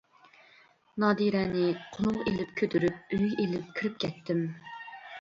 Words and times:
نادىرەنى 1.03 1.67
قۇلۇمغا 1.97 2.25
ئېلىپ 2.33 2.57
كۆتۈرۈپ 2.65 3.15
ئۆيگە 3.21 3.33
ئېلىپ 3.47 3.73
كىرىپ 3.81 4.05
كەتتىم. 4.07 4.47